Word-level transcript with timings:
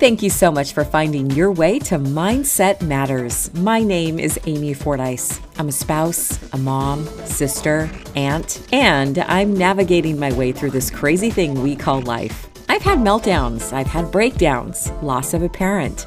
Thank 0.00 0.22
you 0.22 0.30
so 0.30 0.50
much 0.50 0.72
for 0.72 0.82
finding 0.82 1.30
your 1.32 1.52
way 1.52 1.78
to 1.80 1.98
Mindset 1.98 2.80
Matters. 2.80 3.52
My 3.52 3.82
name 3.82 4.18
is 4.18 4.40
Amy 4.46 4.72
Fordyce. 4.72 5.38
I'm 5.58 5.68
a 5.68 5.72
spouse, 5.72 6.42
a 6.54 6.56
mom, 6.56 7.04
sister, 7.26 7.90
aunt, 8.16 8.66
and 8.72 9.18
I'm 9.18 9.52
navigating 9.52 10.18
my 10.18 10.32
way 10.32 10.52
through 10.52 10.70
this 10.70 10.90
crazy 10.90 11.28
thing 11.28 11.62
we 11.62 11.76
call 11.76 12.00
life. 12.00 12.48
I've 12.66 12.80
had 12.80 13.00
meltdowns, 13.00 13.74
I've 13.74 13.88
had 13.88 14.10
breakdowns, 14.10 14.90
loss 15.02 15.34
of 15.34 15.42
a 15.42 15.50
parent, 15.50 16.06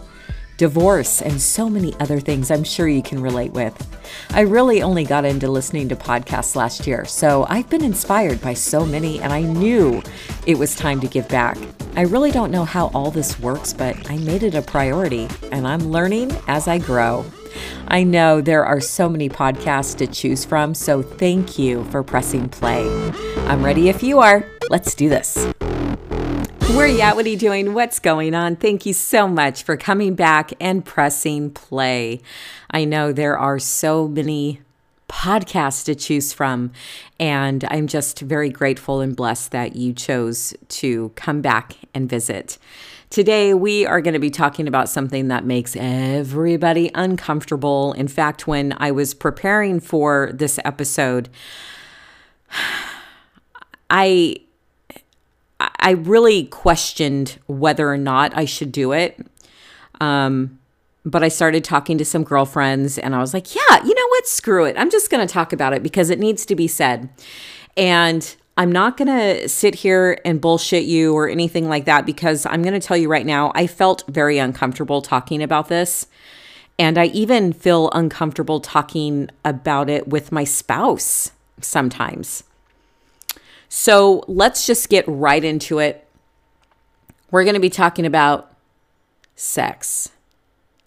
divorce, 0.58 1.22
and 1.22 1.40
so 1.40 1.70
many 1.70 1.94
other 2.00 2.20
things 2.20 2.50
I'm 2.50 2.64
sure 2.64 2.88
you 2.88 3.04
can 3.04 3.22
relate 3.22 3.52
with. 3.54 3.78
I 4.32 4.42
really 4.42 4.82
only 4.82 5.04
got 5.04 5.24
into 5.24 5.52
listening 5.52 5.88
to 5.90 5.96
podcasts 5.96 6.56
last 6.56 6.88
year, 6.88 7.06
so 7.06 7.46
I've 7.48 7.70
been 7.70 7.84
inspired 7.84 8.42
by 8.42 8.56
so 8.56 8.88
many, 8.88 9.20
and 9.20 9.32
I 9.32 9.42
knew 9.42 10.02
it 10.48 10.58
was 10.58 10.74
time 10.76 11.00
to 11.02 11.08
give 11.08 11.30
back. 11.30 11.60
I 11.96 12.02
really 12.02 12.32
don't 12.32 12.50
know 12.50 12.66
how 12.66 12.88
all 12.88 13.12
this 13.12 13.40
works, 13.40 13.72
but 13.72 14.10
I 14.10 14.18
made 14.18 14.42
it 14.42 14.56
a 14.56 14.64
priority, 14.64 15.28
and 15.52 15.68
I'm 15.68 15.92
learning 15.92 16.32
as 16.48 16.68
I 16.68 16.80
grow. 16.80 17.24
I 17.88 18.04
know 18.04 18.42
there 18.42 18.66
are 18.66 18.82
so 18.82 19.08
many 19.08 19.30
podcasts 19.30 19.96
to 19.98 20.08
choose 20.08 20.44
from, 20.44 20.74
so 20.74 21.04
thank 21.04 21.60
you 21.60 21.84
for 21.86 22.02
pressing 22.02 22.50
play. 22.50 22.84
I'm 23.46 23.64
ready 23.64 23.90
if 23.90 24.02
you 24.02 24.20
are. 24.20 24.50
Let's 24.72 24.96
do 24.96 25.08
this. 25.08 25.46
Where 26.76 26.88
you 26.88 27.02
at? 27.02 27.16
What 27.16 27.28
are 27.28 27.30
you 27.30 27.38
doing? 27.38 27.76
What's 27.76 28.00
going 28.00 28.34
on? 28.34 28.56
Thank 28.56 28.88
you 28.88 28.94
so 28.94 29.28
much 29.28 29.62
for 29.62 29.78
coming 29.78 30.16
back 30.16 30.54
and 30.60 30.84
pressing 30.84 31.52
play. 31.52 32.22
I 32.72 32.86
know 32.86 33.14
there 33.14 33.38
are 33.38 33.60
so 33.60 34.08
many 34.08 34.62
podcasts 35.14 35.86
to 35.86 35.94
choose 35.94 36.34
from, 36.34 36.72
and 37.20 37.64
I'm 37.70 37.86
just 37.86 38.20
very 38.20 38.50
grateful 38.50 39.00
and 39.00 39.16
blessed 39.16 39.52
that 39.52 39.76
you 39.76 39.94
chose 39.94 40.56
to 40.70 41.10
come 41.10 41.40
back 41.40 41.76
and 41.94 42.10
visit. 42.10 42.58
Today, 43.12 43.54
we 43.54 43.86
are 43.86 44.02
going 44.02 44.16
to 44.16 44.20
be 44.20 44.32
talking 44.32 44.68
about 44.68 44.90
something 44.90 45.28
that 45.28 45.46
makes 45.46 45.76
everybody 45.76 46.90
uncomfortable. 46.96 47.94
In 47.94 48.08
fact, 48.08 48.48
when 48.48 48.76
I 48.78 48.90
was 48.90 49.14
preparing 49.14 49.80
for 49.80 50.32
this 50.34 50.60
episode, 50.66 51.30
I 53.90 54.38
I 55.60 55.92
really 55.92 56.46
questioned 56.46 57.40
whether 57.46 57.88
or 57.88 57.98
not 57.98 58.36
I 58.36 58.46
should 58.46 58.72
do 58.72 58.92
it. 58.94 59.26
Um, 60.02 60.60
but 61.06 61.24
I 61.24 61.28
started 61.28 61.64
talking 61.64 61.98
to 61.98 62.06
some 62.06 62.24
girlfriends 62.24 62.98
and 62.98 63.14
I 63.14 63.20
was 63.20 63.34
like, 63.34 63.54
yeah, 63.56 63.84
you 63.84 63.94
know 63.94 64.08
what? 64.08 64.28
Screw 64.28 64.66
it. 64.66 64.76
I'm 64.78 64.90
just 64.90 65.10
going 65.10 65.26
to 65.26 65.32
talk 65.32 65.52
about 65.52 65.74
it 65.74 65.84
because 65.84 66.10
it 66.10 66.20
needs 66.20 66.46
to 66.46 66.56
be 66.56 66.68
said. 66.68 67.10
And 67.76 68.36
I'm 68.56 68.72
not 68.72 68.98
going 68.98 69.08
to 69.08 69.50
sit 69.50 69.76
here 69.76 70.20
and 70.24 70.40
bullshit 70.40 70.84
you 70.84 71.14
or 71.14 71.28
anything 71.28 71.68
like 71.68 71.86
that 71.86 72.06
because 72.06 72.46
I'm 72.46 72.62
going 72.62 72.80
to 72.80 72.86
tell 72.86 72.96
you 72.96 73.10
right 73.10 73.26
now, 73.26 73.52
I 73.56 73.68
felt 73.68 74.04
very 74.08 74.38
uncomfortable 74.38 75.02
talking 75.02 75.42
about 75.42 75.68
this. 75.68 76.08
And 76.80 76.98
I 76.98 77.06
even 77.08 77.52
feel 77.54 77.90
uncomfortable 77.92 78.60
talking 78.60 79.30
about 79.44 79.90
it 79.90 80.08
with 80.08 80.32
my 80.32 80.44
spouse 80.44 81.32
sometimes. 81.62 82.44
So 83.70 84.24
let's 84.28 84.66
just 84.66 84.90
get 84.90 85.04
right 85.08 85.44
into 85.44 85.80
it. 85.80 86.08
We're 87.32 87.44
going 87.44 87.56
to 87.56 87.60
be 87.60 87.70
talking 87.70 88.06
about 88.06 88.54
sex. 89.36 90.10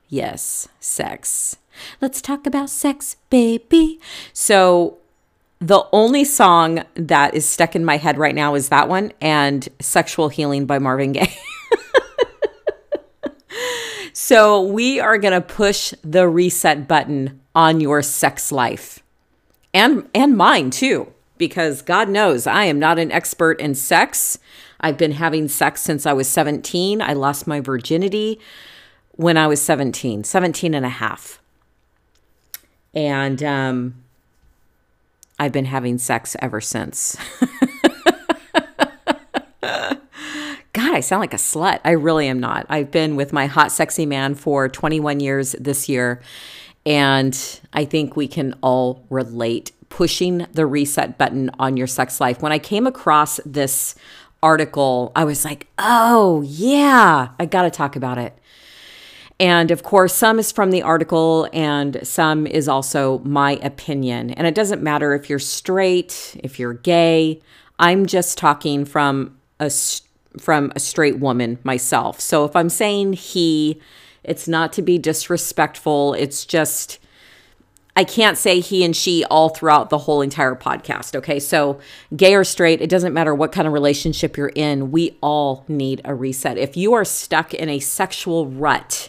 Yes, 0.08 0.68
sex. 0.80 1.56
Let's 2.00 2.22
talk 2.22 2.46
about 2.46 2.70
sex, 2.70 3.16
baby. 3.30 4.00
So, 4.32 4.98
the 5.58 5.84
only 5.92 6.24
song 6.24 6.84
that 6.94 7.34
is 7.34 7.48
stuck 7.48 7.74
in 7.74 7.84
my 7.84 7.96
head 7.96 8.18
right 8.18 8.34
now 8.34 8.54
is 8.54 8.68
that 8.68 8.88
one 8.88 9.12
and 9.20 9.68
Sexual 9.80 10.28
Healing 10.28 10.66
by 10.66 10.78
Marvin 10.78 11.12
Gaye. 11.12 11.36
so, 14.12 14.62
we 14.62 15.00
are 15.00 15.18
going 15.18 15.34
to 15.34 15.40
push 15.40 15.92
the 16.04 16.28
reset 16.28 16.86
button 16.86 17.40
on 17.54 17.80
your 17.80 18.02
sex 18.02 18.52
life 18.52 19.02
and 19.76 20.08
and 20.14 20.36
mine 20.36 20.70
too 20.70 21.12
because 21.38 21.82
God 21.82 22.08
knows 22.08 22.46
I 22.46 22.64
am 22.64 22.78
not 22.78 22.98
an 22.98 23.12
expert 23.12 23.60
in 23.60 23.74
sex. 23.74 24.38
I've 24.80 24.96
been 24.96 25.12
having 25.12 25.48
sex 25.48 25.82
since 25.82 26.06
I 26.06 26.12
was 26.12 26.28
17. 26.28 27.02
I 27.02 27.12
lost 27.12 27.46
my 27.46 27.60
virginity 27.60 28.38
when 29.16 29.36
I 29.36 29.46
was 29.46 29.60
17, 29.60 30.24
17 30.24 30.74
and 30.74 30.86
a 30.86 30.90
half. 30.90 31.40
And 32.94 33.42
um, 33.42 34.04
I've 35.38 35.52
been 35.52 35.66
having 35.66 35.98
sex 35.98 36.36
ever 36.40 36.60
since. 36.60 37.16
God, 40.72 40.94
I 40.94 41.00
sound 41.00 41.20
like 41.20 41.34
a 41.34 41.38
slut. 41.38 41.80
I 41.84 41.92
really 41.92 42.28
am 42.28 42.38
not. 42.38 42.66
I've 42.68 42.90
been 42.90 43.16
with 43.16 43.32
my 43.32 43.46
hot, 43.46 43.72
sexy 43.72 44.06
man 44.06 44.34
for 44.34 44.68
21 44.68 45.20
years 45.20 45.52
this 45.58 45.88
year. 45.88 46.20
And 46.84 47.60
I 47.72 47.84
think 47.84 48.14
we 48.16 48.28
can 48.28 48.54
all 48.62 49.04
relate 49.10 49.72
pushing 49.88 50.46
the 50.52 50.66
reset 50.66 51.18
button 51.18 51.50
on 51.58 51.76
your 51.76 51.86
sex 51.86 52.20
life. 52.20 52.42
When 52.42 52.52
I 52.52 52.58
came 52.58 52.86
across 52.86 53.40
this 53.44 53.94
article, 54.42 55.12
I 55.16 55.24
was 55.24 55.44
like, 55.44 55.66
oh, 55.78 56.42
yeah, 56.42 57.28
I 57.38 57.46
got 57.46 57.62
to 57.62 57.70
talk 57.70 57.96
about 57.96 58.18
it. 58.18 58.38
And 59.38 59.70
of 59.70 59.82
course, 59.82 60.14
some 60.14 60.38
is 60.38 60.50
from 60.50 60.70
the 60.70 60.82
article 60.82 61.48
and 61.52 62.06
some 62.06 62.46
is 62.46 62.68
also 62.68 63.18
my 63.18 63.58
opinion. 63.62 64.30
And 64.30 64.46
it 64.46 64.54
doesn't 64.54 64.82
matter 64.82 65.14
if 65.14 65.28
you're 65.28 65.38
straight, 65.38 66.40
if 66.42 66.58
you're 66.58 66.74
gay. 66.74 67.42
I'm 67.78 68.06
just 68.06 68.38
talking 68.38 68.84
from 68.84 69.36
a 69.60 69.70
from 70.38 70.72
a 70.76 70.80
straight 70.80 71.18
woman 71.18 71.58
myself. 71.64 72.20
So 72.20 72.44
if 72.44 72.54
I'm 72.54 72.68
saying 72.68 73.14
he, 73.14 73.80
it's 74.22 74.46
not 74.46 74.72
to 74.74 74.82
be 74.82 74.98
disrespectful. 74.98 76.14
It's 76.14 76.44
just 76.44 76.98
I 77.98 78.04
can't 78.04 78.36
say 78.36 78.60
he 78.60 78.84
and 78.84 78.94
she 78.94 79.24
all 79.24 79.48
throughout 79.48 79.88
the 79.88 79.96
whole 79.98 80.20
entire 80.20 80.54
podcast. 80.54 81.16
Okay. 81.16 81.40
So, 81.40 81.80
gay 82.14 82.34
or 82.34 82.44
straight, 82.44 82.82
it 82.82 82.90
doesn't 82.90 83.14
matter 83.14 83.34
what 83.34 83.52
kind 83.52 83.66
of 83.66 83.72
relationship 83.72 84.36
you're 84.36 84.52
in, 84.54 84.90
we 84.90 85.16
all 85.22 85.64
need 85.66 86.02
a 86.04 86.14
reset. 86.14 86.58
If 86.58 86.76
you 86.76 86.92
are 86.92 87.06
stuck 87.06 87.54
in 87.54 87.70
a 87.70 87.78
sexual 87.78 88.46
rut, 88.48 89.08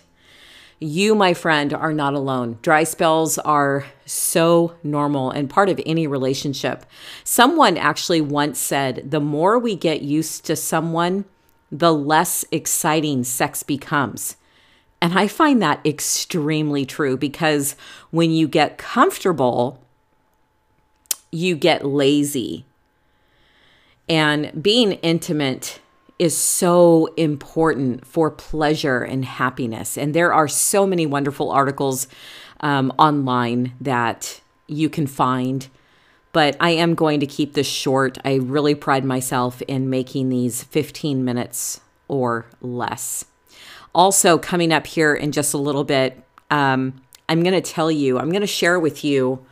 you, 0.79 1.15
my 1.15 1.33
friend, 1.33 1.73
are 1.73 1.93
not 1.93 2.13
alone. 2.13 2.59
Dry 2.61 2.83
spells 2.83 3.37
are 3.39 3.85
so 4.05 4.75
normal 4.83 5.31
and 5.31 5.49
part 5.49 5.69
of 5.69 5.81
any 5.85 6.05
relationship. 6.05 6.85
Someone 7.23 7.77
actually 7.77 8.21
once 8.21 8.59
said 8.59 9.09
the 9.09 9.19
more 9.19 9.57
we 9.57 9.75
get 9.75 10.01
used 10.01 10.45
to 10.45 10.55
someone, 10.55 11.25
the 11.71 11.93
less 11.93 12.45
exciting 12.51 13.23
sex 13.23 13.63
becomes. 13.63 14.37
And 15.01 15.17
I 15.17 15.27
find 15.27 15.61
that 15.61 15.85
extremely 15.85 16.85
true 16.85 17.17
because 17.17 17.75
when 18.11 18.31
you 18.31 18.47
get 18.47 18.77
comfortable, 18.77 19.83
you 21.31 21.55
get 21.55 21.85
lazy. 21.85 22.65
And 24.09 24.63
being 24.63 24.93
intimate 24.93 25.81
is 26.19 26.35
so 26.35 27.07
important 27.15 28.05
for 28.05 28.31
pleasure 28.31 29.01
and 29.01 29.23
happiness. 29.23 29.97
And 29.97 30.13
there 30.13 30.33
are 30.33 30.47
so 30.47 30.87
many 30.87 31.05
wonderful 31.05 31.51
articles 31.51 32.07
um, 32.61 32.91
online 32.97 33.73
that 33.79 34.41
you 34.67 34.89
can 34.89 35.07
find. 35.07 35.67
But 36.33 36.57
I 36.59 36.71
am 36.71 36.95
going 36.95 37.19
to 37.19 37.27
keep 37.27 37.53
this 37.53 37.67
short. 37.67 38.17
I 38.25 38.35
really 38.35 38.75
pride 38.75 39.05
myself 39.05 39.61
in 39.63 39.89
making 39.89 40.29
these 40.29 40.63
15 40.63 41.23
minutes 41.23 41.81
or 42.07 42.47
less. 42.61 43.25
Also, 43.93 44.37
coming 44.37 44.71
up 44.71 44.85
here 44.85 45.13
in 45.13 45.31
just 45.31 45.53
a 45.53 45.57
little 45.57 45.83
bit, 45.83 46.23
um, 46.51 47.01
I'm 47.29 47.43
going 47.43 47.59
to 47.59 47.61
tell 47.61 47.89
you, 47.89 48.19
I'm 48.19 48.29
going 48.29 48.41
to 48.41 48.47
share 48.47 48.79
with 48.79 49.03
you 49.03 49.45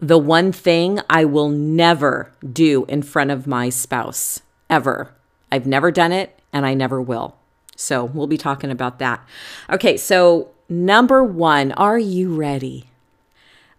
the 0.00 0.18
one 0.18 0.52
thing 0.52 1.00
I 1.10 1.24
will 1.24 1.48
never 1.48 2.32
do 2.52 2.84
in 2.86 3.02
front 3.02 3.30
of 3.30 3.46
my 3.46 3.68
spouse, 3.68 4.42
ever. 4.70 5.12
I've 5.50 5.66
never 5.66 5.90
done 5.90 6.12
it 6.12 6.38
and 6.52 6.66
I 6.66 6.74
never 6.74 7.00
will. 7.00 7.36
So 7.76 8.04
we'll 8.04 8.26
be 8.26 8.38
talking 8.38 8.70
about 8.70 8.98
that. 8.98 9.26
Okay, 9.70 9.96
so 9.96 10.50
number 10.68 11.22
one, 11.22 11.72
are 11.72 11.98
you 11.98 12.34
ready? 12.34 12.86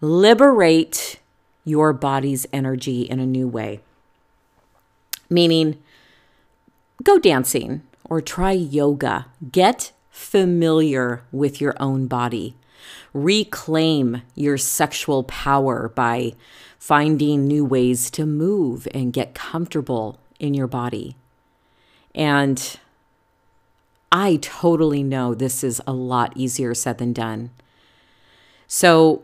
Liberate 0.01 1.19
your 1.65 1.91
body's 1.91 2.47
energy 2.53 3.01
in 3.01 3.19
a 3.19 3.25
new 3.25 3.47
way. 3.47 3.81
Meaning, 5.29 5.77
go 7.03 7.19
dancing, 7.19 7.81
or 8.09 8.21
try 8.21 8.51
yoga. 8.51 9.27
Get 9.51 9.91
familiar 10.09 11.23
with 11.31 11.61
your 11.61 11.75
own 11.79 12.07
body. 12.07 12.55
Reclaim 13.13 14.21
your 14.35 14.57
sexual 14.57 15.23
power 15.23 15.89
by 15.89 16.33
finding 16.77 17.45
new 17.45 17.63
ways 17.65 18.09
to 18.11 18.25
move 18.25 18.87
and 18.93 19.13
get 19.13 19.35
comfortable 19.35 20.19
in 20.39 20.53
your 20.53 20.67
body. 20.67 21.15
And 22.19 22.77
I 24.11 24.35
totally 24.41 25.01
know 25.01 25.33
this 25.33 25.63
is 25.63 25.81
a 25.87 25.93
lot 25.93 26.33
easier 26.35 26.75
said 26.75 26.99
than 26.99 27.13
done. 27.13 27.49
So, 28.67 29.23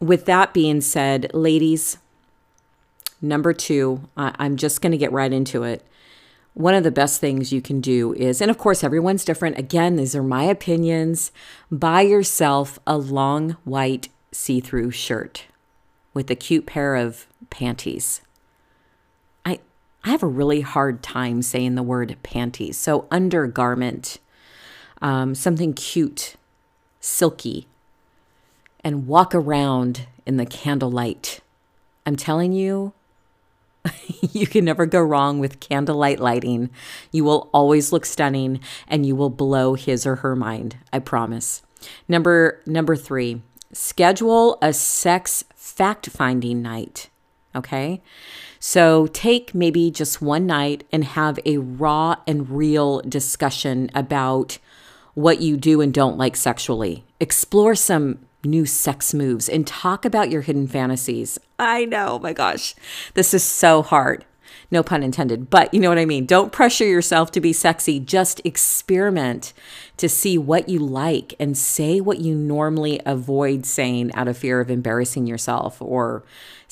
with 0.00 0.24
that 0.24 0.54
being 0.54 0.80
said, 0.80 1.30
ladies, 1.34 1.98
number 3.20 3.52
two, 3.52 4.08
I'm 4.16 4.56
just 4.56 4.80
going 4.80 4.92
to 4.92 4.98
get 4.98 5.12
right 5.12 5.32
into 5.32 5.64
it 5.64 5.84
one 6.54 6.74
of 6.74 6.84
the 6.84 6.90
best 6.90 7.20
things 7.20 7.52
you 7.52 7.62
can 7.62 7.80
do 7.80 8.12
is, 8.14 8.40
and 8.40 8.50
of 8.50 8.58
course, 8.58 8.84
everyone's 8.84 9.24
different. 9.24 9.58
Again, 9.58 9.96
these 9.96 10.14
are 10.14 10.22
my 10.22 10.44
opinions. 10.44 11.32
Buy 11.70 12.02
yourself 12.02 12.78
a 12.86 12.98
long 12.98 13.52
white 13.64 14.08
see 14.32 14.60
through 14.60 14.90
shirt 14.90 15.46
with 16.14 16.30
a 16.30 16.34
cute 16.34 16.66
pair 16.66 16.94
of 16.94 17.26
panties. 17.48 18.20
I, 20.04 20.10
have 20.10 20.22
a 20.22 20.26
really 20.26 20.60
hard 20.60 21.02
time 21.02 21.42
saying 21.42 21.74
the 21.74 21.82
word 21.82 22.16
panties. 22.22 22.76
So, 22.76 23.06
undergarment, 23.10 24.18
um, 25.00 25.34
something 25.34 25.74
cute, 25.74 26.36
silky, 27.00 27.66
and 28.84 29.06
walk 29.06 29.34
around 29.34 30.06
in 30.26 30.36
the 30.36 30.46
candlelight. 30.46 31.40
I'm 32.04 32.16
telling 32.16 32.52
you, 32.52 32.92
you 34.32 34.46
can 34.46 34.64
never 34.64 34.86
go 34.86 35.00
wrong 35.00 35.38
with 35.38 35.60
candlelight 35.60 36.20
lighting. 36.20 36.70
You 37.10 37.24
will 37.24 37.48
always 37.52 37.92
look 37.92 38.06
stunning 38.06 38.60
and 38.88 39.06
you 39.06 39.16
will 39.16 39.30
blow 39.30 39.74
his 39.74 40.06
or 40.06 40.16
her 40.16 40.36
mind. 40.36 40.76
I 40.92 40.98
promise. 40.98 41.62
Number 42.08 42.60
number 42.66 42.96
3, 42.96 43.42
schedule 43.72 44.58
a 44.62 44.72
sex 44.72 45.44
fact-finding 45.54 46.62
night. 46.62 47.10
Okay? 47.54 48.00
So 48.64 49.08
take 49.08 49.56
maybe 49.56 49.90
just 49.90 50.22
one 50.22 50.46
night 50.46 50.84
and 50.92 51.02
have 51.02 51.40
a 51.44 51.58
raw 51.58 52.14
and 52.28 52.48
real 52.48 53.00
discussion 53.00 53.90
about 53.92 54.58
what 55.14 55.40
you 55.40 55.56
do 55.56 55.80
and 55.80 55.92
don't 55.92 56.16
like 56.16 56.36
sexually. 56.36 57.04
Explore 57.18 57.74
some 57.74 58.20
new 58.44 58.64
sex 58.64 59.12
moves 59.12 59.48
and 59.48 59.66
talk 59.66 60.04
about 60.04 60.30
your 60.30 60.42
hidden 60.42 60.68
fantasies. 60.68 61.40
I 61.58 61.86
know, 61.86 62.10
oh 62.10 62.18
my 62.20 62.32
gosh, 62.32 62.76
this 63.14 63.34
is 63.34 63.42
so 63.42 63.82
hard. 63.82 64.24
No 64.70 64.84
pun 64.84 65.02
intended, 65.02 65.50
but 65.50 65.74
you 65.74 65.80
know 65.80 65.88
what 65.88 65.98
I 65.98 66.06
mean. 66.06 66.24
Don't 66.24 66.52
pressure 66.52 66.86
yourself 66.86 67.32
to 67.32 67.40
be 67.40 67.52
sexy. 67.52 67.98
Just 67.98 68.40
experiment 68.44 69.52
to 69.96 70.08
see 70.08 70.38
what 70.38 70.68
you 70.68 70.78
like 70.78 71.34
and 71.40 71.58
say 71.58 72.00
what 72.00 72.20
you 72.20 72.34
normally 72.34 73.00
avoid 73.04 73.66
saying 73.66 74.14
out 74.14 74.28
of 74.28 74.38
fear 74.38 74.60
of 74.60 74.70
embarrassing 74.70 75.26
yourself 75.26 75.82
or 75.82 76.22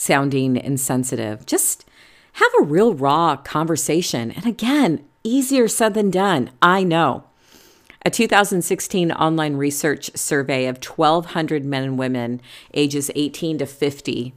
sounding 0.01 0.57
insensitive. 0.57 1.45
Just 1.45 1.85
have 2.33 2.51
a 2.59 2.65
real 2.65 2.95
raw 2.95 3.37
conversation. 3.37 4.31
And 4.31 4.47
again, 4.47 5.05
easier 5.23 5.69
said 5.69 5.93
than 5.93 6.11
done. 6.11 6.51
I 6.63 6.85
know. 6.85 7.25
A 8.07 8.09
2016 8.09 9.13
online 9.13 9.57
research 9.57 10.11
survey 10.17 10.65
of 10.65 10.83
1,200 10.83 11.67
men 11.67 11.83
and 11.83 11.99
women 11.99 12.41
ages 12.73 13.11
18 13.15 13.59
to 13.59 13.67
50 13.67 14.33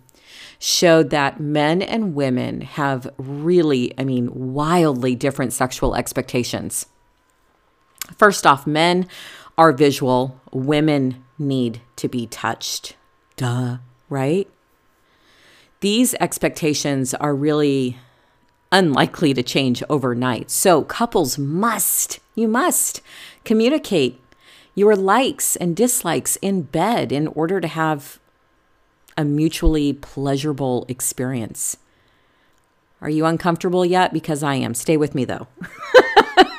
showed 0.59 1.11
that 1.11 1.39
men 1.39 1.81
and 1.81 2.13
women 2.13 2.59
have 2.59 3.09
really, 3.17 3.93
I 3.97 4.03
mean, 4.03 4.53
wildly 4.53 5.15
different 5.15 5.53
sexual 5.53 5.95
expectations. 5.95 6.87
First 8.17 8.45
off, 8.45 8.67
men 8.67 9.07
are 9.57 9.71
visual, 9.71 10.41
women 10.51 11.23
need 11.39 11.79
to 11.95 12.09
be 12.09 12.27
touched. 12.27 12.97
Duh, 13.37 13.77
right? 14.09 14.49
These 15.83 16.15
expectations 16.21 17.13
are 17.13 17.35
really 17.35 17.97
unlikely 18.71 19.33
to 19.33 19.43
change 19.43 19.83
overnight. 19.89 20.49
So 20.49 20.83
couples 20.83 21.37
must, 21.37 22.21
you 22.35 22.47
must 22.47 23.01
communicate 23.43 24.17
your 24.75 24.95
likes 24.95 25.57
and 25.57 25.75
dislikes 25.75 26.37
in 26.37 26.61
bed 26.61 27.11
in 27.11 27.27
order 27.27 27.59
to 27.59 27.67
have 27.67 28.17
a 29.17 29.25
mutually 29.25 29.91
pleasurable 29.91 30.85
experience. 30.87 31.75
Are 33.01 33.09
you 33.09 33.25
uncomfortable 33.25 33.85
yet? 33.85 34.13
Because 34.13 34.41
I 34.41 34.55
am. 34.55 34.75
Stay 34.75 34.95
with 34.95 35.13
me 35.13 35.25
though. 35.25 35.47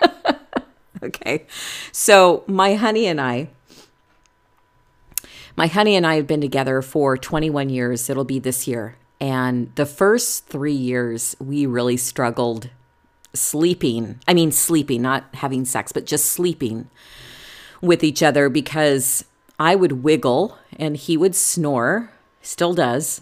okay. 1.03 1.47
So, 1.93 2.45
my 2.47 2.75
honey 2.75 3.07
and 3.07 3.19
I, 3.23 3.49
my 5.57 5.69
honey 5.69 5.97
and 5.97 6.07
I 6.07 6.17
have 6.17 6.27
been 6.27 6.43
together 6.43 6.83
for 6.83 7.17
21 7.17 7.71
years. 7.71 8.11
It'll 8.11 8.25
be 8.25 8.39
this 8.39 8.69
year. 8.69 8.99
And 9.21 9.75
the 9.77 9.87
first 9.87 10.47
three 10.47 10.73
years, 10.73 11.37
we 11.41 11.67
really 11.67 11.97
struggled 11.97 12.71
sleeping. 13.35 14.21
I 14.29 14.35
mean, 14.35 14.53
sleeping, 14.53 15.03
not 15.03 15.25
having 15.35 15.65
sex, 15.65 15.93
but 15.93 16.07
just 16.07 16.27
sleeping 16.27 16.89
with 17.81 18.03
each 18.03 18.23
other 18.23 18.49
because 18.49 19.25
I 19.59 19.75
would 19.75 20.05
wiggle 20.05 20.59
and 20.77 20.97
he 20.97 21.17
would 21.17 21.35
snore, 21.35 22.11
still 22.43 22.75
does. 22.75 23.21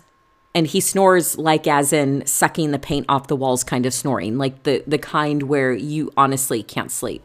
And 0.54 0.66
he 0.66 0.80
snores 0.80 1.38
like 1.38 1.66
as 1.66 1.92
in 1.92 2.26
sucking 2.26 2.72
the 2.72 2.78
paint 2.78 3.06
off 3.08 3.26
the 3.26 3.36
walls 3.36 3.64
kind 3.64 3.86
of 3.86 3.94
snoring, 3.94 4.36
like 4.36 4.64
the 4.64 4.84
the 4.86 4.98
kind 4.98 5.44
where 5.44 5.72
you 5.72 6.12
honestly 6.14 6.62
can't 6.62 6.90
sleep. 6.90 7.24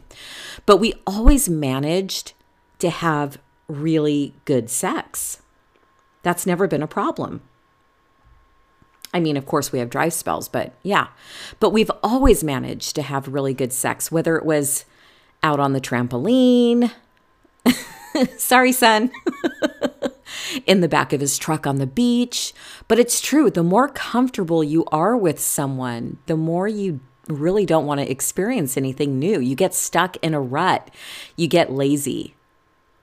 But 0.64 0.78
we 0.78 0.94
always 1.06 1.46
managed 1.46 2.32
to 2.78 2.88
have 2.88 3.38
really 3.68 4.32
good 4.46 4.70
sex. 4.70 5.42
That's 6.22 6.46
never 6.46 6.66
been 6.66 6.82
a 6.82 6.86
problem. 6.86 7.42
I 9.12 9.20
mean, 9.20 9.36
of 9.36 9.46
course, 9.46 9.72
we 9.72 9.78
have 9.78 9.90
dry 9.90 10.08
spells, 10.08 10.48
but 10.48 10.72
yeah. 10.82 11.08
But 11.60 11.70
we've 11.70 11.90
always 12.02 12.44
managed 12.44 12.94
to 12.96 13.02
have 13.02 13.28
really 13.28 13.54
good 13.54 13.72
sex, 13.72 14.12
whether 14.12 14.36
it 14.36 14.44
was 14.44 14.84
out 15.42 15.60
on 15.60 15.72
the 15.72 15.80
trampoline. 15.80 16.92
Sorry, 18.36 18.72
son. 18.72 19.10
in 20.66 20.80
the 20.80 20.88
back 20.88 21.12
of 21.12 21.20
his 21.20 21.38
truck 21.38 21.66
on 21.66 21.76
the 21.76 21.86
beach. 21.86 22.52
But 22.86 22.98
it's 22.98 23.20
true. 23.20 23.50
The 23.50 23.62
more 23.62 23.88
comfortable 23.88 24.62
you 24.62 24.84
are 24.86 25.16
with 25.16 25.38
someone, 25.38 26.18
the 26.26 26.36
more 26.36 26.68
you 26.68 27.00
really 27.28 27.66
don't 27.66 27.86
want 27.86 28.00
to 28.00 28.10
experience 28.10 28.76
anything 28.76 29.18
new. 29.18 29.40
You 29.40 29.54
get 29.54 29.74
stuck 29.74 30.16
in 30.22 30.34
a 30.34 30.40
rut, 30.40 30.90
you 31.36 31.46
get 31.46 31.72
lazy. 31.72 32.34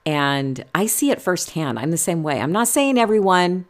And 0.05 0.65
I 0.75 0.85
see 0.85 1.09
it 1.09 1.21
firsthand. 1.21 1.79
I'm 1.79 1.91
the 1.91 1.97
same 1.97 2.21
way. 2.21 2.39
I'm 2.39 2.51
not 2.51 2.67
saying 2.67 2.97
everyone, 2.97 3.65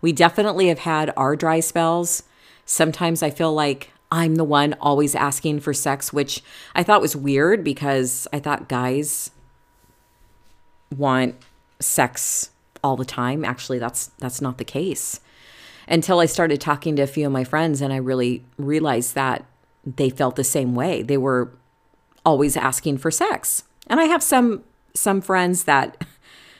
we 0.00 0.12
definitely 0.12 0.68
have 0.68 0.80
had 0.80 1.12
our 1.16 1.36
dry 1.36 1.60
spells. 1.60 2.22
Sometimes 2.64 3.22
I 3.22 3.30
feel 3.30 3.52
like 3.52 3.90
I'm 4.10 4.36
the 4.36 4.44
one 4.44 4.74
always 4.80 5.14
asking 5.14 5.60
for 5.60 5.74
sex, 5.74 6.12
which 6.12 6.42
I 6.74 6.82
thought 6.82 7.00
was 7.00 7.14
weird 7.14 7.62
because 7.62 8.26
I 8.32 8.38
thought 8.38 8.68
guys 8.68 9.30
want 10.96 11.34
sex 11.80 12.50
all 12.82 12.96
the 12.96 13.04
time. 13.04 13.44
Actually, 13.44 13.78
that's 13.78 14.06
that's 14.18 14.40
not 14.40 14.58
the 14.58 14.64
case. 14.64 15.20
Until 15.86 16.20
I 16.20 16.26
started 16.26 16.60
talking 16.60 16.96
to 16.96 17.02
a 17.02 17.06
few 17.06 17.26
of 17.26 17.32
my 17.32 17.44
friends 17.44 17.80
and 17.80 17.92
I 17.92 17.96
really 17.96 18.44
realized 18.58 19.14
that 19.14 19.44
they 19.84 20.10
felt 20.10 20.36
the 20.36 20.44
same 20.44 20.74
way. 20.74 21.02
They 21.02 21.16
were 21.16 21.50
always 22.24 22.56
asking 22.56 22.98
for 22.98 23.10
sex. 23.10 23.64
And 23.86 24.00
I 24.00 24.04
have 24.04 24.22
some 24.22 24.64
some 24.94 25.20
friends 25.20 25.64
that 25.64 26.04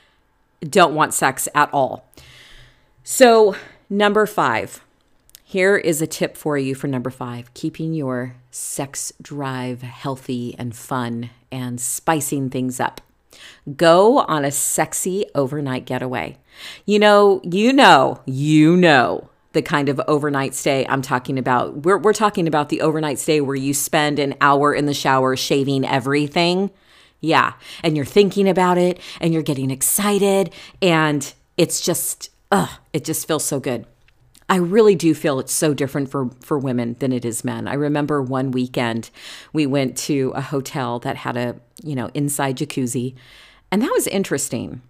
don't 0.63 0.95
want 0.95 1.15
sex 1.15 1.49
at 1.55 1.73
all. 1.73 2.08
So, 3.11 3.57
number 3.89 4.27
five. 4.27 4.85
Here 5.43 5.79
is 5.79 6.03
a 6.03 6.07
tip 6.07 6.37
for 6.37 6.59
you 6.59 6.75
for 6.75 6.89
number 6.89 7.09
five 7.09 7.55
keeping 7.55 7.95
your 7.95 8.37
sex 8.51 9.15
drive 9.23 9.81
healthy 9.81 10.55
and 10.59 10.77
fun 10.77 11.31
and 11.51 11.81
spicing 11.81 12.51
things 12.51 12.79
up. 12.79 13.01
Go 13.79 14.19
on 14.19 14.45
a 14.45 14.51
sexy 14.51 15.25
overnight 15.35 15.87
getaway. 15.87 16.37
You 16.85 16.99
know, 16.99 17.41
you 17.45 17.73
know, 17.73 18.21
you 18.27 18.77
know 18.77 19.31
the 19.53 19.63
kind 19.63 19.89
of 19.89 19.99
overnight 20.07 20.55
stay 20.55 20.85
I'm 20.87 21.01
talking 21.01 21.39
about. 21.39 21.87
We're, 21.87 21.97
we're 21.97 22.13
talking 22.13 22.47
about 22.47 22.69
the 22.69 22.83
overnight 22.83 23.19
stay 23.19 23.41
where 23.41 23.57
you 23.57 23.73
spend 23.73 24.19
an 24.19 24.35
hour 24.43 24.75
in 24.75 24.85
the 24.85 24.93
shower 24.93 25.35
shaving 25.35 25.87
everything. 25.87 26.71
Yeah. 27.21 27.55
And 27.83 27.97
you're 27.97 28.05
thinking 28.05 28.51
about 28.51 28.77
it 28.77 29.01
and 29.19 29.33
you're 29.33 29.43
getting 29.43 29.71
excited 29.71 30.53
and 30.83 31.33
it's 31.57 31.81
just 31.81 32.29
ugh, 32.51 32.71
it 32.93 33.05
just 33.05 33.27
feels 33.27 33.45
so 33.45 33.61
good. 33.61 33.87
I 34.49 34.57
really 34.57 34.95
do 34.95 35.15
feel 35.15 35.39
it's 35.39 35.53
so 35.53 35.75
different 35.75 36.11
for, 36.11 36.31
for 36.41 36.59
women 36.59 36.97
than 37.01 37.13
it 37.13 37.25
is 37.25 37.45
men. 37.45 37.69
I 37.69 37.75
remember 37.75 38.23
one 38.23 38.51
weekend 38.51 39.11
we 39.53 39.67
went 39.67 39.97
to 39.99 40.33
a 40.35 40.41
hotel 40.41 40.99
that 41.01 41.17
had 41.17 41.37
a, 41.37 41.57
you 41.83 41.95
know, 41.95 42.11
inside 42.15 42.57
jacuzzi, 42.57 43.15
and 43.71 43.83
that 43.83 43.93
was 43.93 44.07
interesting. 44.07 44.81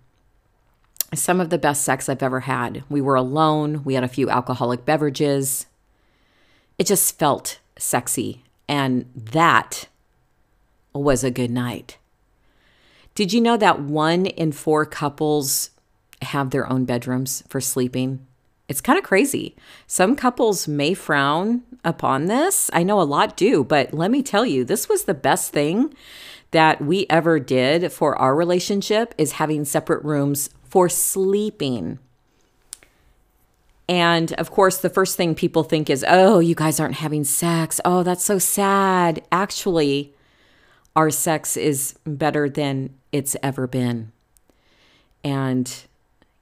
Some 1.13 1.41
of 1.41 1.51
the 1.51 1.59
best 1.59 1.83
sex 1.83 2.09
I've 2.09 2.23
ever 2.23 2.41
had. 2.41 2.85
We 2.89 3.01
were 3.01 3.17
alone, 3.17 3.83
we 3.83 3.95
had 3.95 4.05
a 4.05 4.09
few 4.09 4.31
alcoholic 4.31 4.85
beverages. 4.85 5.67
It 6.79 6.87
just 6.87 7.19
felt 7.19 7.59
sexy, 7.77 8.45
and 8.69 9.07
that 9.17 9.89
was 10.95 11.25
a 11.25 11.33
good 11.33 11.51
night. 11.51 11.99
Did 13.17 13.33
you 13.33 13.41
know 13.41 13.57
that 13.57 13.81
one 13.81 14.27
in 14.27 14.53
four 14.53 14.87
couples 14.87 15.71
have 16.23 16.51
their 16.51 16.71
own 16.71 16.85
bedrooms 16.85 17.43
for 17.49 17.61
sleeping. 17.61 18.27
It's 18.69 18.81
kind 18.83 18.99
of 18.99 19.05
crazy. 19.05 19.57
Some 19.87 20.15
couples 20.15 20.69
may 20.69 20.93
frown 20.93 21.63
upon 21.85 22.27
this. 22.27 22.71
I 22.73 22.83
know 22.83 23.01
a 23.01 23.03
lot 23.03 23.37
do, 23.37 23.65
but 23.65 23.95
let 23.95 24.11
me 24.11 24.23
tell 24.23 24.45
you, 24.45 24.65
this 24.65 24.89
was 24.89 25.05
the 25.05 25.15
best 25.15 25.53
thing 25.53 25.95
that 26.51 26.81
we 26.81 27.07
ever 27.09 27.41
did 27.41 27.93
for 27.93 28.17
our 28.17 28.35
relationship 28.35 29.15
is 29.17 29.33
having 29.33 29.65
separate 29.65 30.05
rooms 30.05 30.51
for 30.65 30.89
sleeping. 30.89 31.99
And 33.89 34.35
of 34.35 34.51
course, 34.51 34.79
the 34.79 34.91
first 34.91 35.17
thing 35.17 35.35
people 35.35 35.63
think 35.63 35.89
is, 35.89 36.05
oh, 36.07 36.39
you 36.39 36.55
guys 36.55 36.79
aren't 36.79 36.97
having 36.97 37.25
sex. 37.25 37.81
Oh, 37.87 38.03
that's 38.03 38.25
so 38.25 38.39
sad. 38.39 39.23
Actually, 39.33 40.13
our 40.95 41.11
sex 41.11 41.57
is 41.57 41.95
better 42.05 42.51
than 42.51 42.91
it's 43.13 43.35
ever 43.43 43.67
been. 43.67 44.13
And 45.25 45.87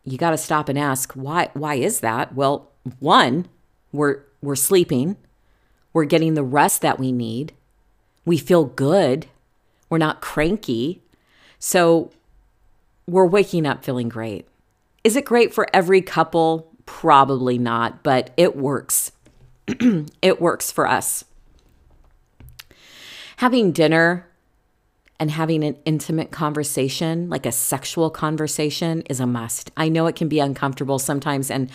you 0.06 0.16
got 0.16 0.30
to 0.30 0.38
stop 0.38 0.68
and 0.68 0.78
ask, 0.78 1.12
why 1.12 1.50
why 1.52 1.74
is 1.74 2.00
that? 2.00 2.34
Well, 2.34 2.70
one, 3.00 3.46
we're 3.92 4.20
we're 4.40 4.56
sleeping. 4.56 5.16
We're 5.92 6.04
getting 6.04 6.34
the 6.34 6.44
rest 6.44 6.80
that 6.82 6.98
we 6.98 7.10
need. 7.10 7.52
We 8.24 8.38
feel 8.38 8.64
good. 8.64 9.26
We're 9.90 9.98
not 9.98 10.20
cranky. 10.20 11.02
So 11.58 12.12
we're 13.06 13.26
waking 13.26 13.66
up 13.66 13.84
feeling 13.84 14.08
great. 14.08 14.46
Is 15.02 15.16
it 15.16 15.24
great 15.24 15.52
for 15.52 15.66
every 15.72 16.02
couple? 16.02 16.72
Probably 16.86 17.58
not, 17.58 18.02
but 18.02 18.30
it 18.36 18.56
works. 18.56 19.12
it 20.22 20.40
works 20.40 20.70
for 20.70 20.86
us. 20.86 21.24
Having 23.38 23.72
dinner 23.72 24.25
and 25.18 25.30
having 25.30 25.64
an 25.64 25.76
intimate 25.84 26.30
conversation, 26.30 27.30
like 27.30 27.46
a 27.46 27.52
sexual 27.52 28.10
conversation, 28.10 29.02
is 29.02 29.20
a 29.20 29.26
must. 29.26 29.70
I 29.76 29.88
know 29.88 30.06
it 30.06 30.16
can 30.16 30.28
be 30.28 30.40
uncomfortable 30.40 30.98
sometimes, 30.98 31.50
and 31.50 31.70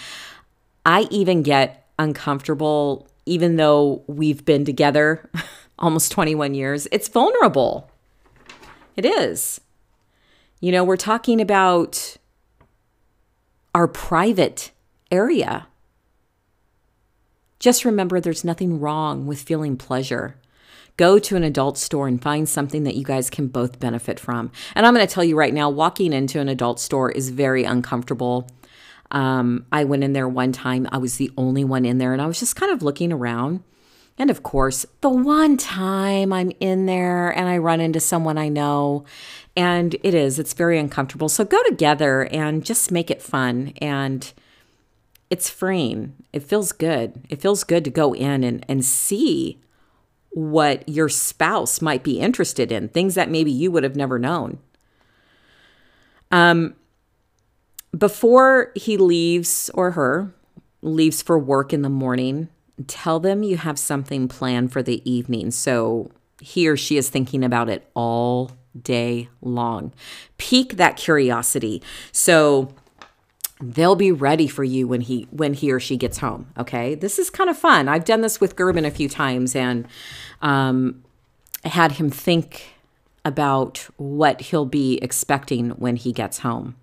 I 0.85 1.07
even 1.09 1.43
get 1.43 1.87
uncomfortable 1.97 3.07
even 3.25 3.55
though 3.55 4.03
we've 4.07 4.43
been 4.45 4.65
together 4.65 5.29
almost 5.79 6.11
21 6.11 6.53
years. 6.53 6.87
It's 6.91 7.07
vulnerable. 7.07 7.89
It 8.95 9.05
is. 9.05 9.61
You 10.59 10.71
know, 10.71 10.83
we're 10.83 10.97
talking 10.97 11.41
about 11.41 12.17
our 13.73 13.87
private 13.87 14.71
area. 15.11 15.67
Just 17.59 17.85
remember 17.85 18.19
there's 18.19 18.43
nothing 18.43 18.79
wrong 18.79 19.27
with 19.27 19.41
feeling 19.41 19.77
pleasure. 19.77 20.35
Go 21.01 21.17
to 21.17 21.35
an 21.35 21.43
adult 21.43 21.79
store 21.79 22.07
and 22.07 22.21
find 22.21 22.47
something 22.47 22.83
that 22.83 22.93
you 22.93 23.03
guys 23.03 23.31
can 23.31 23.47
both 23.47 23.79
benefit 23.79 24.19
from. 24.19 24.51
And 24.75 24.85
I'm 24.85 24.93
going 24.93 25.07
to 25.07 25.11
tell 25.11 25.23
you 25.23 25.35
right 25.35 25.51
now, 25.51 25.67
walking 25.67 26.13
into 26.13 26.39
an 26.39 26.47
adult 26.47 26.79
store 26.79 27.09
is 27.09 27.31
very 27.31 27.63
uncomfortable. 27.63 28.47
Um, 29.09 29.65
I 29.71 29.83
went 29.83 30.03
in 30.03 30.13
there 30.13 30.29
one 30.29 30.51
time, 30.51 30.87
I 30.91 30.99
was 30.99 31.17
the 31.17 31.31
only 31.37 31.63
one 31.63 31.85
in 31.85 31.97
there, 31.97 32.13
and 32.13 32.21
I 32.21 32.27
was 32.27 32.39
just 32.39 32.55
kind 32.55 32.71
of 32.71 32.83
looking 32.83 33.11
around. 33.11 33.63
And 34.19 34.29
of 34.29 34.43
course, 34.43 34.85
the 35.01 35.09
one 35.09 35.57
time 35.57 36.31
I'm 36.31 36.51
in 36.59 36.85
there 36.85 37.31
and 37.31 37.49
I 37.49 37.57
run 37.57 37.81
into 37.81 37.99
someone 37.99 38.37
I 38.37 38.49
know, 38.49 39.03
and 39.57 39.95
it 40.03 40.13
is, 40.13 40.37
it's 40.37 40.53
very 40.53 40.77
uncomfortable. 40.77 41.29
So 41.29 41.43
go 41.43 41.63
together 41.63 42.27
and 42.31 42.63
just 42.63 42.91
make 42.91 43.09
it 43.09 43.23
fun. 43.23 43.73
And 43.81 44.31
it's 45.31 45.49
freeing. 45.49 46.13
It 46.31 46.43
feels 46.43 46.71
good. 46.71 47.25
It 47.27 47.41
feels 47.41 47.63
good 47.63 47.83
to 47.85 47.89
go 47.89 48.13
in 48.13 48.43
and, 48.43 48.63
and 48.67 48.85
see 48.85 49.57
what 50.31 50.87
your 50.87 51.09
spouse 51.09 51.81
might 51.81 52.03
be 52.03 52.19
interested 52.19 52.71
in, 52.71 52.89
things 52.89 53.15
that 53.15 53.29
maybe 53.29 53.51
you 53.51 53.71
would 53.71 53.83
have 53.83 53.95
never 53.95 54.17
known. 54.17 54.59
Um, 56.31 56.75
before 57.97 58.71
he 58.75 58.97
leaves 58.97 59.69
or 59.73 59.91
her 59.91 60.33
leaves 60.81 61.21
for 61.21 61.37
work 61.37 61.73
in 61.73 61.81
the 61.81 61.89
morning, 61.89 62.47
tell 62.87 63.19
them 63.19 63.43
you 63.43 63.57
have 63.57 63.77
something 63.77 64.27
planned 64.27 64.71
for 64.71 64.81
the 64.81 65.07
evening. 65.09 65.51
So 65.51 66.11
he 66.39 66.67
or 66.67 66.77
she 66.77 66.97
is 66.97 67.09
thinking 67.09 67.43
about 67.43 67.69
it 67.69 67.89
all 67.93 68.51
day 68.81 69.29
long. 69.41 69.93
Pique 70.37 70.77
that 70.77 70.95
curiosity. 70.95 71.83
So 72.11 72.73
they'll 73.61 73.95
be 73.95 74.11
ready 74.11 74.47
for 74.47 74.63
you 74.63 74.87
when 74.87 75.01
he 75.01 75.27
when 75.31 75.53
he 75.53 75.71
or 75.71 75.79
she 75.79 75.97
gets 75.97 76.17
home 76.17 76.47
okay? 76.57 76.95
This 76.95 77.19
is 77.19 77.29
kind 77.29 77.49
of 77.49 77.57
fun. 77.57 77.87
I've 77.87 78.05
done 78.05 78.21
this 78.21 78.41
with 78.41 78.55
Gerben 78.55 78.85
a 78.85 78.91
few 78.91 79.07
times 79.07 79.55
and 79.55 79.87
um, 80.41 81.03
had 81.63 81.93
him 81.93 82.09
think 82.09 82.75
about 83.23 83.87
what 83.97 84.41
he'll 84.41 84.65
be 84.65 84.97
expecting 85.01 85.71
when 85.71 85.95
he 85.95 86.11
gets 86.11 86.39
home. 86.39 86.75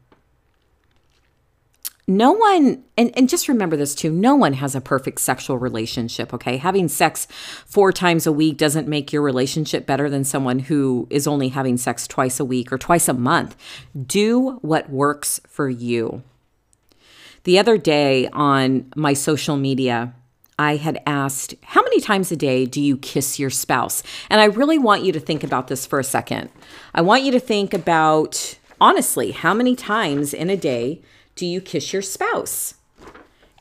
No 2.06 2.32
one 2.32 2.84
and, 2.96 3.16
and 3.18 3.28
just 3.28 3.48
remember 3.48 3.76
this 3.76 3.94
too 3.94 4.10
no 4.10 4.34
one 4.34 4.54
has 4.54 4.74
a 4.74 4.80
perfect 4.80 5.20
sexual 5.20 5.58
relationship 5.58 6.32
okay? 6.32 6.56
Having 6.56 6.88
sex 6.88 7.26
four 7.66 7.92
times 7.92 8.26
a 8.26 8.32
week 8.32 8.56
doesn't 8.56 8.88
make 8.88 9.12
your 9.12 9.22
relationship 9.22 9.84
better 9.84 10.08
than 10.08 10.24
someone 10.24 10.60
who 10.60 11.06
is 11.10 11.26
only 11.26 11.48
having 11.48 11.76
sex 11.76 12.06
twice 12.06 12.40
a 12.40 12.44
week 12.44 12.72
or 12.72 12.78
twice 12.78 13.08
a 13.08 13.14
month. 13.14 13.56
Do 14.06 14.58
what 14.62 14.88
works 14.88 15.40
for 15.46 15.68
you 15.68 16.22
the 17.48 17.58
other 17.58 17.78
day 17.78 18.28
on 18.34 18.84
my 18.94 19.14
social 19.14 19.56
media 19.56 20.12
I 20.58 20.76
had 20.76 21.00
asked, 21.06 21.54
How 21.62 21.80
many 21.80 21.98
times 21.98 22.30
a 22.30 22.36
day 22.36 22.66
do 22.66 22.78
you 22.78 22.98
kiss 22.98 23.38
your 23.38 23.48
spouse? 23.48 24.02
And 24.28 24.38
I 24.38 24.44
really 24.44 24.78
want 24.78 25.02
you 25.02 25.12
to 25.12 25.18
think 25.18 25.42
about 25.42 25.68
this 25.68 25.86
for 25.86 25.98
a 25.98 26.04
second. 26.04 26.50
I 26.94 27.00
want 27.00 27.22
you 27.22 27.32
to 27.32 27.40
think 27.40 27.72
about, 27.72 28.58
honestly, 28.82 29.30
how 29.30 29.54
many 29.54 29.74
times 29.74 30.34
in 30.34 30.50
a 30.50 30.58
day 30.58 31.00
do 31.36 31.46
you 31.46 31.62
kiss 31.62 31.90
your 31.90 32.02
spouse? 32.02 32.74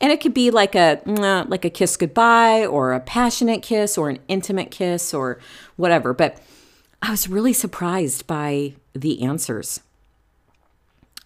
And 0.02 0.12
it 0.12 0.20
could 0.20 0.34
be 0.34 0.50
like 0.50 0.74
a 0.74 1.00
mm, 1.06 1.48
like 1.48 1.64
a 1.64 1.70
kiss 1.70 1.96
goodbye 1.96 2.66
or 2.66 2.92
a 2.92 3.00
passionate 3.00 3.62
kiss 3.62 3.96
or 3.96 4.10
an 4.10 4.18
intimate 4.28 4.70
kiss 4.70 5.14
or 5.14 5.38
whatever. 5.76 6.12
But 6.12 6.42
I 7.00 7.10
was 7.10 7.26
really 7.26 7.54
surprised 7.54 8.26
by 8.26 8.74
the 8.92 9.22
answers. 9.22 9.80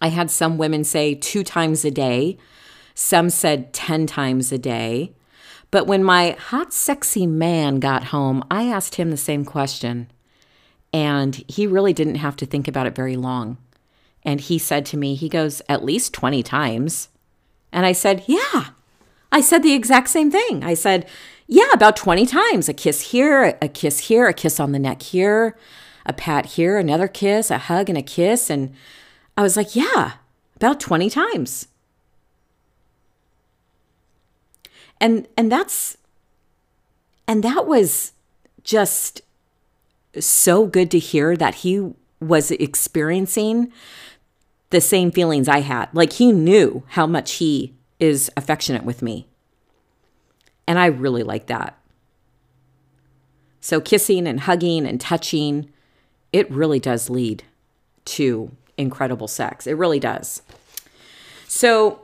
I 0.03 0.09
had 0.09 0.29
some 0.29 0.57
women 0.57 0.83
say 0.83 1.15
two 1.15 1.45
times 1.45 1.85
a 1.85 1.89
day. 1.89 2.37
Some 2.93 3.29
said 3.29 3.71
10 3.71 4.05
times 4.05 4.51
a 4.51 4.57
day. 4.57 5.13
But 5.71 5.87
when 5.87 6.03
my 6.03 6.31
hot, 6.37 6.73
sexy 6.73 7.25
man 7.25 7.79
got 7.79 8.05
home, 8.05 8.43
I 8.51 8.65
asked 8.65 8.95
him 8.95 9.11
the 9.11 9.17
same 9.17 9.45
question. 9.45 10.11
And 10.91 11.43
he 11.47 11.65
really 11.65 11.93
didn't 11.93 12.15
have 12.15 12.35
to 12.35 12.45
think 12.45 12.67
about 12.67 12.85
it 12.85 12.95
very 12.95 13.15
long. 13.15 13.57
And 14.23 14.41
he 14.41 14.59
said 14.59 14.85
to 14.87 14.97
me, 14.97 15.15
he 15.15 15.29
goes, 15.29 15.61
at 15.69 15.85
least 15.85 16.13
20 16.13 16.43
times. 16.43 17.07
And 17.71 17.85
I 17.85 17.93
said, 17.93 18.25
yeah. 18.27 18.71
I 19.31 19.39
said 19.39 19.63
the 19.63 19.73
exact 19.73 20.09
same 20.09 20.29
thing. 20.29 20.65
I 20.65 20.73
said, 20.73 21.07
yeah, 21.47 21.71
about 21.73 21.95
20 21.95 22.25
times. 22.25 22.67
A 22.67 22.73
kiss 22.73 23.11
here, 23.11 23.57
a 23.61 23.69
kiss 23.69 23.99
here, 23.99 24.27
a 24.27 24.33
kiss 24.33 24.59
on 24.59 24.73
the 24.73 24.79
neck 24.79 25.01
here, 25.01 25.57
a 26.05 26.11
pat 26.11 26.45
here, 26.45 26.77
another 26.77 27.07
kiss, 27.07 27.49
a 27.49 27.57
hug 27.57 27.87
and 27.87 27.97
a 27.97 28.03
kiss. 28.03 28.49
And 28.49 28.75
I 29.37 29.41
was 29.41 29.57
like, 29.57 29.75
yeah, 29.75 30.13
about 30.55 30.79
20 30.79 31.09
times. 31.09 31.67
And 34.99 35.27
and 35.35 35.51
that's 35.51 35.97
and 37.27 37.43
that 37.43 37.67
was 37.67 38.13
just 38.63 39.21
so 40.19 40.65
good 40.65 40.91
to 40.91 40.99
hear 40.99 41.35
that 41.35 41.55
he 41.55 41.93
was 42.21 42.51
experiencing 42.51 43.71
the 44.69 44.79
same 44.79 45.11
feelings 45.11 45.47
I 45.47 45.59
had. 45.59 45.89
Like 45.93 46.13
he 46.13 46.31
knew 46.31 46.83
how 46.89 47.05
much 47.05 47.33
he 47.33 47.73
is 47.99 48.31
affectionate 48.37 48.83
with 48.83 49.01
me. 49.01 49.27
And 50.67 50.79
I 50.79 50.85
really 50.85 51.23
like 51.23 51.47
that. 51.47 51.77
So 53.59 53.81
kissing 53.81 54.27
and 54.27 54.41
hugging 54.41 54.85
and 54.85 54.99
touching, 54.99 55.69
it 56.31 56.49
really 56.49 56.79
does 56.79 57.09
lead 57.09 57.43
to 58.05 58.51
incredible 58.77 59.27
sex. 59.27 59.67
It 59.67 59.73
really 59.73 59.99
does. 59.99 60.41
So 61.47 62.03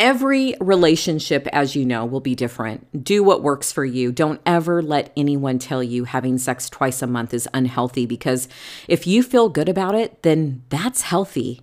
Every 0.00 0.56
relationship, 0.60 1.46
as 1.52 1.76
you 1.76 1.84
know, 1.84 2.04
will 2.04 2.20
be 2.20 2.34
different. 2.34 3.04
Do 3.04 3.22
what 3.22 3.44
works 3.44 3.70
for 3.70 3.84
you. 3.84 4.10
Don't 4.10 4.40
ever 4.44 4.82
let 4.82 5.12
anyone 5.16 5.60
tell 5.60 5.84
you 5.84 6.04
having 6.04 6.36
sex 6.36 6.68
twice 6.68 7.00
a 7.00 7.06
month 7.06 7.32
is 7.32 7.48
unhealthy 7.54 8.04
because 8.04 8.48
if 8.88 9.06
you 9.06 9.22
feel 9.22 9.48
good 9.48 9.68
about 9.68 9.94
it, 9.94 10.22
then 10.22 10.62
that's 10.68 11.02
healthy. 11.02 11.60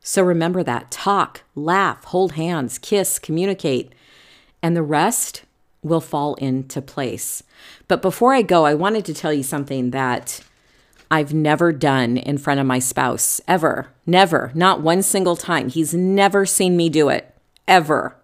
So 0.00 0.22
remember 0.22 0.62
that. 0.62 0.90
Talk, 0.90 1.42
laugh, 1.54 2.04
hold 2.04 2.32
hands, 2.32 2.78
kiss, 2.78 3.18
communicate, 3.18 3.92
and 4.62 4.74
the 4.74 4.82
rest 4.82 5.42
will 5.82 6.00
fall 6.00 6.36
into 6.36 6.80
place. 6.80 7.42
But 7.86 8.00
before 8.00 8.32
I 8.32 8.40
go, 8.40 8.64
I 8.64 8.72
wanted 8.72 9.04
to 9.04 9.14
tell 9.14 9.32
you 9.32 9.42
something 9.42 9.90
that 9.90 10.40
I've 11.10 11.34
never 11.34 11.72
done 11.72 12.16
in 12.16 12.38
front 12.38 12.60
of 12.60 12.66
my 12.66 12.78
spouse, 12.78 13.40
ever. 13.46 13.88
Never. 14.06 14.50
Not 14.54 14.80
one 14.80 15.02
single 15.02 15.36
time. 15.36 15.68
He's 15.68 15.94
never 15.94 16.46
seen 16.46 16.76
me 16.76 16.88
do 16.88 17.08
it 17.08 17.34
ever. 17.68 18.16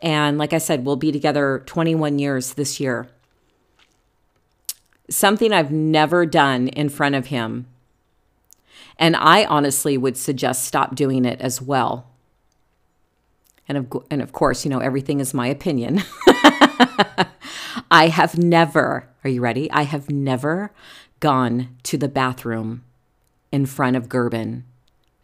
And 0.00 0.38
like 0.38 0.52
I 0.52 0.58
said, 0.58 0.84
we'll 0.84 0.96
be 0.96 1.12
together 1.12 1.62
21 1.66 2.18
years 2.18 2.54
this 2.54 2.80
year. 2.80 3.08
Something 5.08 5.52
I've 5.52 5.70
never 5.70 6.26
done 6.26 6.68
in 6.68 6.88
front 6.88 7.14
of 7.14 7.26
him. 7.26 7.66
And 8.98 9.14
I 9.16 9.44
honestly 9.44 9.98
would 9.98 10.16
suggest 10.16 10.64
stop 10.64 10.94
doing 10.94 11.24
it 11.24 11.40
as 11.40 11.60
well. 11.60 12.06
And 13.68 13.78
of, 13.78 14.04
and 14.10 14.22
of 14.22 14.32
course, 14.32 14.64
you 14.64 14.70
know, 14.70 14.78
everything 14.78 15.20
is 15.20 15.34
my 15.34 15.48
opinion. 15.48 16.02
I 17.90 18.08
have 18.08 18.38
never, 18.38 19.08
are 19.22 19.30
you 19.30 19.40
ready? 19.40 19.70
I 19.70 19.82
have 19.82 20.10
never 20.10 20.72
gone 21.20 21.76
to 21.84 21.96
the 21.96 22.08
bathroom 22.08 22.84
in 23.52 23.66
front 23.66 23.96
of 23.96 24.08
Gerben, 24.08 24.62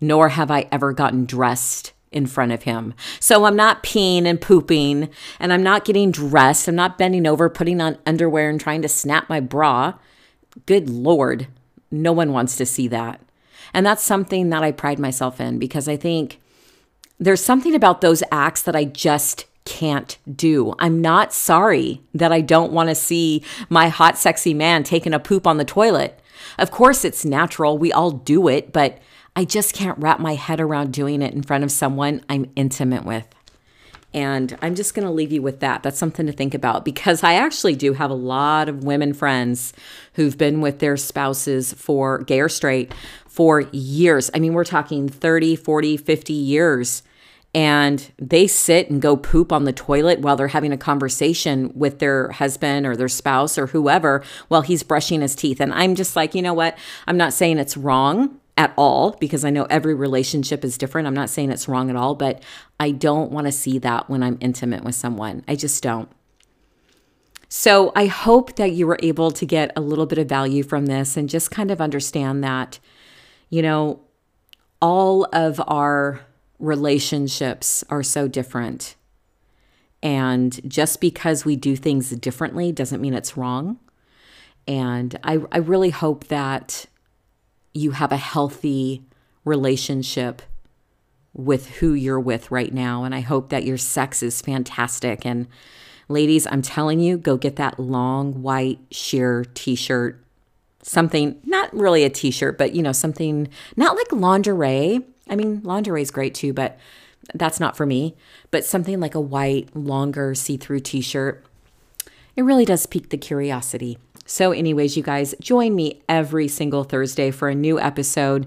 nor 0.01 0.31
have 0.31 0.51
I 0.51 0.69
ever 0.73 0.93
gotten 0.93 1.25
dressed 1.25 1.93
in 2.11 2.27
front 2.27 2.53
of 2.53 2.63
him. 2.63 2.95
So 3.19 3.45
I'm 3.45 3.57
not 3.57 3.83
peeing 3.83 4.27
and 4.27 4.41
pooping 4.41 5.09
and 5.41 5.53
I'm 5.53 5.63
not 5.63 5.85
getting 5.85 6.11
dressed. 6.11 6.69
I'm 6.69 6.75
not 6.75 6.99
bending 6.99 7.27
over, 7.27 7.49
putting 7.49 7.81
on 7.81 7.99
underwear 8.07 8.51
and 8.51 8.61
trying 8.61 8.83
to 8.83 8.89
snap 8.89 9.29
my 9.29 9.41
bra. 9.41 9.95
Good 10.67 10.89
Lord, 10.89 11.49
no 11.91 12.13
one 12.13 12.33
wants 12.33 12.57
to 12.57 12.67
see 12.67 12.87
that. 12.89 13.21
And 13.75 13.87
that's 13.87 14.05
something 14.05 14.51
that 14.51 14.63
I 14.63 14.73
pride 14.73 14.99
myself 14.99 15.41
in 15.41 15.59
because 15.59 15.89
I 15.89 15.97
think 15.97 16.41
there's 17.19 17.43
something 17.43 17.75
about 17.75 18.01
those 18.03 18.23
acts 18.31 18.63
that 18.63 18.77
I 18.77 18.85
just 18.85 19.47
can't 19.65 20.19
do. 20.35 20.75
I'm 20.79 21.01
not 21.01 21.33
sorry 21.33 22.03
that 22.15 22.33
I 22.33 22.41
don't 22.41 22.73
want 22.73 22.89
to 22.89 22.95
see 22.95 23.43
my 23.69 23.89
hot, 23.89 24.19
sexy 24.19 24.55
man 24.55 24.83
taking 24.83 25.15
a 25.15 25.21
poop 25.21 25.47
on 25.47 25.57
the 25.57 25.65
toilet. 25.65 26.19
Of 26.59 26.71
course, 26.71 27.05
it's 27.05 27.25
natural. 27.25 27.79
We 27.79 27.93
all 27.93 28.11
do 28.11 28.49
it, 28.49 28.73
but 28.73 28.99
I 29.35 29.45
just 29.45 29.75
can't 29.75 29.99
wrap 29.99 30.21
my 30.21 30.35
head 30.35 30.61
around 30.61 30.93
doing 30.93 31.23
it 31.23 31.33
in 31.33 31.43
front 31.43 31.65
of 31.65 31.71
someone 31.71 32.25
I'm 32.29 32.51
intimate 32.57 33.05
with. 33.05 33.27
And 34.15 34.59
I'm 34.61 34.75
just 34.75 34.95
going 34.95 35.07
to 35.07 35.13
leave 35.13 35.33
you 35.33 35.41
with 35.41 35.61
that. 35.61 35.83
That's 35.83 35.99
something 35.99 36.27
to 36.27 36.33
think 36.33 36.53
about 36.53 36.85
because 36.85 37.23
I 37.23 37.35
actually 37.35 37.75
do 37.75 37.95
have 37.95 38.11
a 38.11 38.15
lot 38.15 38.69
of 38.69 38.85
women 38.85 39.15
friends 39.15 39.73
who've 40.15 40.37
been 40.37 40.61
with 40.61 40.81
their 40.81 40.99
spouses 40.99 41.73
for 41.73 42.19
gay 42.19 42.41
or 42.41 42.51
straight 42.51 42.93
for 43.27 43.63
years. 43.73 44.31
I 44.35 44.39
mean, 44.39 44.53
we're 44.53 44.65
talking 44.65 45.09
30, 45.09 45.57
40, 45.57 45.97
50 45.97 46.33
years. 46.35 47.03
And 47.55 48.11
they 48.19 48.47
sit 48.47 48.89
and 48.89 49.03
go 49.03 49.15
poop 49.15 49.53
on 49.53 49.65
the 49.65 49.75
toilet 49.75 50.21
while 50.21 50.37
they're 50.37 50.49
having 50.49 50.73
a 50.73 50.79
conversation 50.79 51.71
with 51.75 51.99
their 51.99 52.31
husband 52.31 52.87
or 52.87 52.97
their 52.97 53.09
spouse 53.09 53.59
or 53.59 53.67
whoever 53.67 54.23
while 54.49 54.63
he's 54.63 54.83
brushing 54.83 55.21
his 55.21 55.35
teeth. 55.35 55.61
And 55.61 55.73
I'm 55.75 55.95
just 55.95 56.17
like, 56.17 56.35
you 56.35 56.41
know 56.41 56.55
what? 56.55 56.79
I'm 57.07 57.19
not 57.19 57.35
saying 57.35 57.59
it's 57.59 57.77
wrong 57.77 58.41
at 58.57 58.73
all 58.77 59.13
because 59.21 59.45
I 59.45 59.51
know 59.51 59.65
every 59.65 59.95
relationship 59.95 60.65
is 60.65 60.79
different. 60.79 61.07
I'm 61.07 61.15
not 61.15 61.31
saying 61.31 61.51
it's 61.51 61.69
wrong 61.69 61.91
at 61.91 61.97
all, 61.97 62.15
but 62.15 62.43
I 62.81 62.91
don't 62.91 63.31
want 63.31 63.47
to 63.47 63.53
see 63.53 63.79
that 63.81 64.09
when 64.09 64.23
I'm 64.23 64.39
intimate 64.41 64.85
with 64.85 64.95
someone. 64.95 65.45
I 65.47 65.55
just 65.55 65.83
don't. 65.83 66.11
So 67.49 67.93
I 67.95 68.07
hope 68.07 68.57
that 68.57 68.73
you 68.73 68.87
were 68.87 68.99
able 69.03 69.31
to 69.31 69.45
get 69.45 69.73
a 69.77 69.83
little 69.83 70.07
bit 70.07 70.17
of 70.17 70.27
value 70.27 70.63
from 70.63 70.87
this 70.87 71.19
and 71.19 71.29
just 71.29 71.51
kind 71.51 71.71
of 71.71 71.83
understand 71.83 72.43
that, 72.43 72.79
you 73.51 73.61
know, 73.61 74.01
all 74.81 75.29
of 75.35 75.61
our 75.67 76.21
relationships 76.63 77.85
are 77.91 78.05
so 78.05 78.29
different. 78.29 78.95
And 80.03 80.59
just 80.69 81.01
because 81.01 81.45
we 81.45 81.57
do 81.57 81.77
things 81.77 82.11
differently 82.11 82.73
doesn't 82.73 83.01
mean 83.01 83.15
it's 83.15 83.37
wrong. 83.37 83.79
And 84.67 85.19
I, 85.25 85.41
I 85.51 85.59
really 85.59 85.91
hope 85.91 86.29
that 86.29 86.87
you 87.75 87.91
have 87.91 88.13
a 88.13 88.17
healthy 88.17 89.03
relationship 89.45 90.41
with 91.35 91.69
who 91.79 91.95
you're 91.95 92.21
with 92.21 92.51
right 92.51 92.73
now. 92.73 93.03
And 93.05 93.15
I 93.15 93.21
hope 93.21 93.49
that 93.51 93.65
your 93.65 93.79
sex 93.79 94.23
is 94.23 94.41
fantastic. 94.41 95.27
And 95.27 95.49
ladies, 96.09 96.47
I'm 96.47 96.63
telling 96.63 97.01
you, 97.01 97.19
go 97.19 97.37
get 97.37 97.57
that 97.57 97.81
long 97.81 98.43
white 98.43 98.79
sheer 98.93 99.45
t 99.55 99.75
shirt. 99.75 100.25
Something, 100.85 101.41
not 101.45 101.73
really 101.75 102.05
a 102.05 102.11
t 102.11 102.31
shirt, 102.31 102.57
but 102.57 102.73
you 102.75 102.83
know, 102.83 102.93
something 102.93 103.49
not 103.77 103.97
like 103.97 104.13
lingerie. 104.13 105.01
I 105.29 105.37
mean, 105.37 105.63
lingerie 105.63 106.03
is 106.03 106.11
great 106.11 106.35
too, 106.35 106.53
but 106.53 106.79
that's 107.35 107.61
not 107.61 107.77
for 107.77 107.87
me. 107.87 108.15
But 108.51 108.65
something 108.65 109.01
like 109.01 109.15
a 109.15 109.21
white, 109.21 109.75
longer 109.75 110.35
see 110.35 110.57
through 110.57 110.81
t 110.81 111.01
shirt. 111.01 111.45
It 112.37 112.43
really 112.43 112.65
does 112.65 112.87
pique 112.87 113.11
the 113.11 113.19
curiosity. 113.19 113.99
So, 114.25 114.53
anyways, 114.53 114.97
you 114.97 115.03
guys, 115.03 115.35
join 115.41 115.75
me 115.75 116.01
every 116.09 116.49
single 116.49 116.85
Thursday 116.85 117.31
for 117.31 117.49
a 117.49 117.55
new 117.55 117.79
episode. 117.79 118.47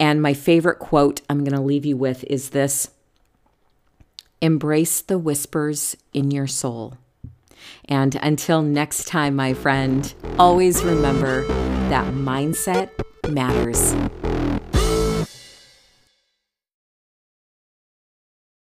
And 0.00 0.20
my 0.20 0.34
favorite 0.34 0.78
quote 0.78 1.20
I'm 1.28 1.44
going 1.44 1.56
to 1.56 1.60
leave 1.60 1.86
you 1.86 1.96
with 1.96 2.24
is 2.24 2.50
this 2.50 2.90
Embrace 4.40 5.02
the 5.02 5.18
whispers 5.18 5.96
in 6.12 6.32
your 6.32 6.48
soul. 6.48 6.94
And 7.84 8.16
until 8.16 8.62
next 8.62 9.06
time, 9.06 9.36
my 9.36 9.54
friend, 9.54 10.12
always 10.38 10.82
remember 10.82 11.46
that 11.88 12.12
mindset 12.12 12.90
matters. 13.28 13.94